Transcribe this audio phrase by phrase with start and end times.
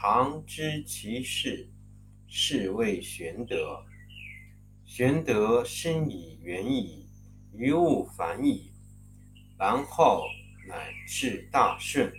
[0.00, 1.68] 常知其事，
[2.28, 3.84] 是谓玄德。
[4.84, 7.04] 玄德深以远矣，
[7.52, 8.70] 于物反矣，
[9.58, 10.22] 然后
[10.68, 12.12] 乃至大顺。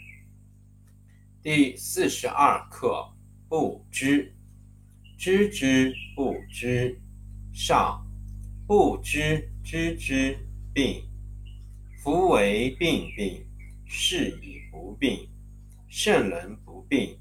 [1.41, 3.09] 第四十二课：
[3.47, 4.36] 不知，
[5.17, 6.99] 知之不知，
[7.53, 8.05] 上；
[8.67, 10.38] 不知知之
[10.73, 11.02] 病。
[12.03, 13.41] 夫为病病，
[13.86, 15.30] 是以不病。
[15.88, 17.17] 圣人不病。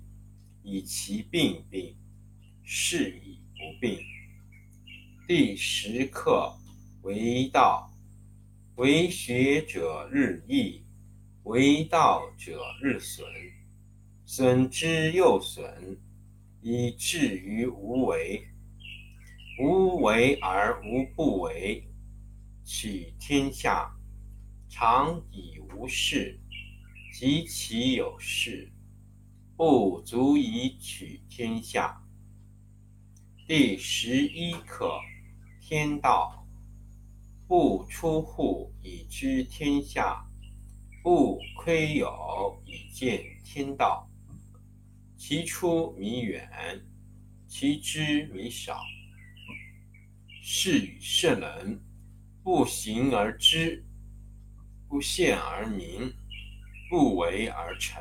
[0.70, 1.97] 以其病病，
[2.62, 3.98] 是以不病。
[5.27, 6.55] 第十课：
[7.00, 7.91] 为道，
[8.77, 10.84] 为学者日益，
[11.44, 13.26] 为道者日损，
[14.26, 15.98] 损之又损，
[16.60, 18.47] 以至于无为。
[19.59, 21.82] 无为而无不为，
[22.62, 23.91] 取天下
[24.69, 26.38] 常以无事，
[27.14, 28.70] 及其有事。
[29.58, 32.00] 不足以取天下。
[33.44, 35.00] 第十一课：
[35.60, 36.46] 天道，
[37.48, 40.24] 不出户以知天下，
[41.02, 44.08] 不窥牖以见天道。
[45.16, 46.48] 其出弥远，
[47.48, 48.80] 其知弥少。
[50.40, 51.82] 是以圣人，
[52.44, 53.84] 不行而知，
[54.88, 56.14] 不见而明，
[56.88, 58.00] 不为而成。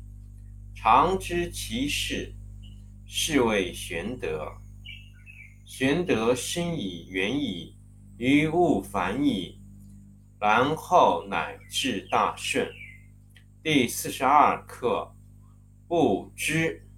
[0.83, 2.33] 常知其事，
[3.05, 4.51] 是谓玄德。
[5.63, 7.75] 玄德深以远矣，
[8.17, 9.61] 于物反矣，
[10.39, 12.67] 然后乃至大顺。
[13.61, 15.15] 第四十二课：
[15.87, 16.89] 不知，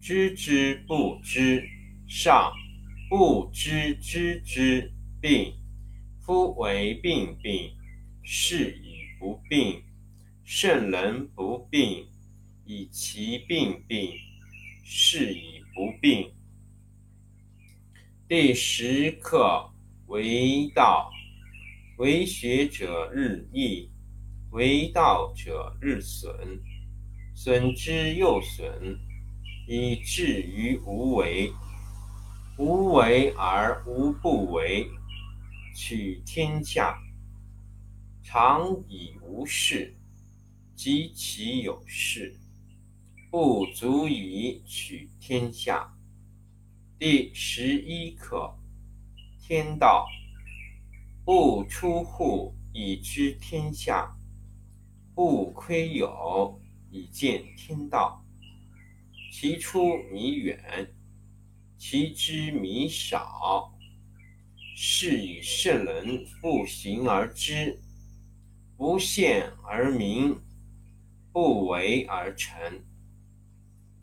[0.00, 1.64] 知之不知，
[2.08, 2.50] 上；
[3.08, 5.54] 不知知之病。
[6.18, 7.70] 夫为病病，
[8.24, 9.80] 是以不病。
[10.42, 12.08] 圣人不病。
[12.68, 14.12] 以其病病，
[14.82, 16.32] 是以不病。
[18.26, 19.70] 第十课：
[20.08, 21.08] 为道，
[21.96, 23.88] 为学者日益，
[24.50, 26.60] 为道者日损，
[27.36, 28.98] 损之又损，
[29.68, 31.52] 以至于无为。
[32.58, 34.88] 无为而无不为，
[35.72, 36.98] 取天下
[38.24, 39.94] 常以无事，
[40.74, 42.34] 及其有事。
[43.38, 45.94] 不足以取天下。
[46.98, 48.58] 第十一课：
[49.38, 50.06] 天道，
[51.22, 54.16] 不出户以知天下，
[55.14, 56.58] 不窥牖
[56.90, 58.24] 以见天道。
[59.30, 60.94] 其出弥远，
[61.76, 63.70] 其知弥少。
[64.74, 67.78] 是以圣人不行而知，
[68.78, 70.40] 不见而明，
[71.34, 72.82] 不为而成。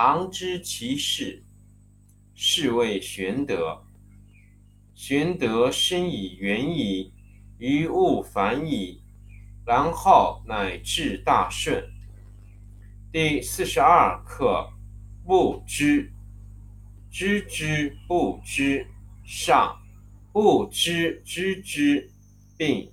[0.00, 1.42] 常知其事，
[2.32, 3.82] 是谓玄德。
[4.94, 7.12] 玄德深以远矣，
[7.58, 9.02] 于物反矣，
[9.66, 11.84] 然后乃至大顺。
[13.10, 14.72] 第四十二课：
[15.26, 16.12] 不知，
[17.10, 18.86] 知之不知，
[19.24, 19.80] 上；
[20.32, 22.08] 不知知之，
[22.56, 22.88] 病。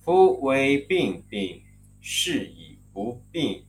[0.00, 1.62] 夫为病病，
[2.00, 3.66] 是以不病。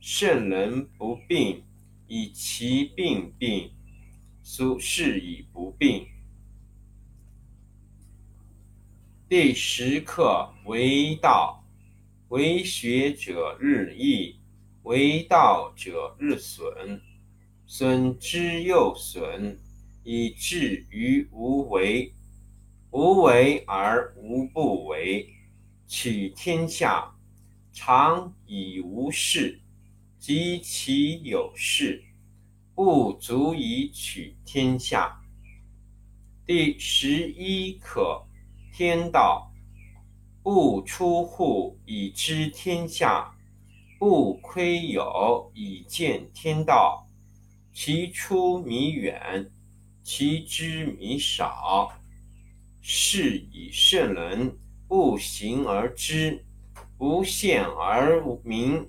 [0.00, 1.62] 圣人不病，
[2.08, 3.72] 以其病病，
[4.42, 6.06] 苏是以不病。
[9.28, 11.64] 第十课为道，
[12.28, 14.36] 为学者日益，
[14.84, 17.00] 为道者日损，
[17.66, 19.58] 损之又损，
[20.04, 22.12] 以至于无为。
[22.92, 25.28] 无为而无不为。
[25.88, 27.14] 取天下
[27.72, 29.60] 常以无事，
[30.26, 32.02] 及其有事，
[32.74, 35.20] 不足以取天下。
[36.44, 38.26] 第十一课：
[38.72, 39.52] 天道
[40.42, 43.32] 不出户以知天下，
[44.00, 47.08] 不窥有以见天道。
[47.72, 49.48] 其出弥远，
[50.02, 51.92] 其知弥少。
[52.82, 54.58] 是以圣人。
[54.88, 56.44] 不行而知，
[56.98, 58.88] 不见而明，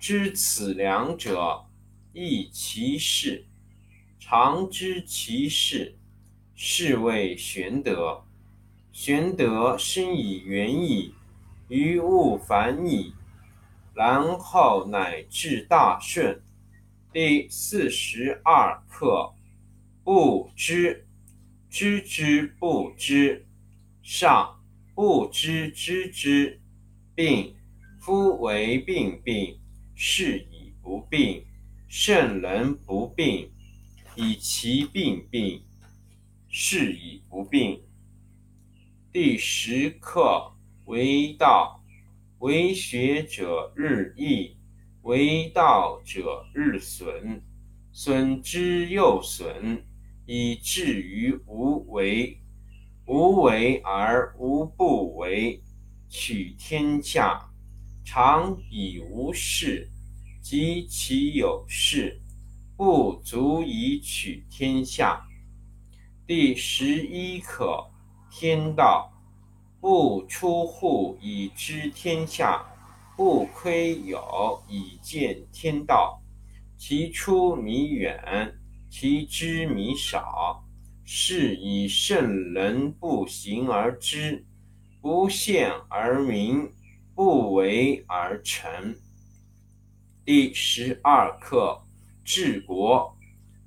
[0.00, 1.66] 知此两者，
[2.14, 3.44] 亦其事。
[4.18, 5.98] 常知其事，
[6.54, 8.24] 是谓玄德。
[8.92, 11.12] 玄德深以远矣，
[11.68, 13.12] 于物反矣，
[13.92, 16.42] 然后乃至大顺。
[17.12, 19.34] 第四十二课：
[20.02, 21.06] 不知，
[21.68, 23.46] 知之不知，
[24.02, 24.56] 上。
[24.94, 26.58] 不知知之，
[27.14, 27.54] 病。
[27.98, 29.58] 夫为病病，
[30.02, 31.44] 是以不病。
[31.86, 33.50] 圣人不病，
[34.16, 35.62] 以其病病，
[36.48, 37.82] 是以不病。
[39.12, 40.54] 第十课
[40.86, 41.84] 为道，
[42.38, 44.56] 为学者日益，
[45.02, 47.42] 为道者日损，
[47.92, 49.84] 损之又损，
[50.24, 52.40] 以至于无为。
[53.04, 55.62] 无为而无不为，
[56.08, 57.49] 取天下
[58.12, 59.88] 常以无事，
[60.42, 62.20] 及其有事，
[62.76, 65.24] 不足以取天下。
[66.26, 67.88] 第十一课：
[68.28, 69.12] 天道
[69.80, 72.66] 不出户以知天下，
[73.16, 76.20] 不窥有以见天道。
[76.76, 78.52] 其出弥远，
[78.90, 80.64] 其知弥少。
[81.04, 84.44] 是以圣人不行而知，
[85.00, 86.72] 不见而明，
[87.22, 88.96] 不为而成。
[90.24, 91.82] 第十二课：
[92.24, 93.14] 治国。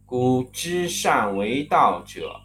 [0.07, 2.41] 古之善为道者，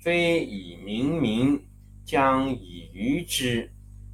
[0.00, 1.64] 非以明民，
[2.04, 3.70] 将以愚之。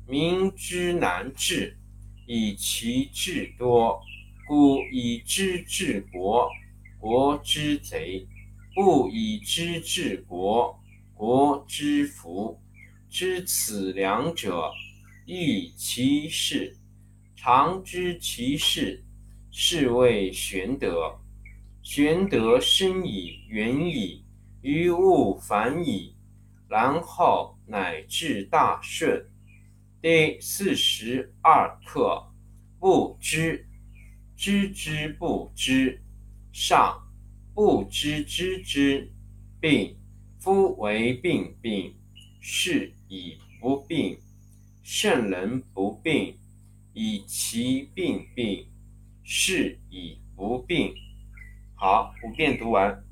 [0.07, 1.79] 民之难治，
[2.27, 3.99] 以其智多。
[4.47, 6.51] 故以知治国，
[6.99, 8.29] 国之贼。
[8.75, 10.79] 不以知治国，
[11.15, 12.61] 国之福。
[13.09, 14.71] 知此两者，
[15.27, 16.77] 亦其事。
[17.35, 19.05] 常知其事，
[19.51, 21.19] 是谓玄德。
[21.83, 24.25] 玄德深以远矣，
[24.63, 26.15] 于物反矣，
[26.69, 29.27] 然后乃至大顺。
[30.01, 32.23] 第四十二课：
[32.79, 33.67] 不知，
[34.37, 36.03] 知之不知，
[36.53, 37.01] 上。
[37.55, 39.13] 不知知之，
[39.61, 39.97] 病。
[40.41, 41.95] 夫为病病，
[42.41, 44.19] 是以不病。
[44.85, 46.39] 圣人不病，
[46.93, 48.67] 以其病病，
[49.23, 50.95] 是以不病。
[51.75, 53.04] 好，五遍读完。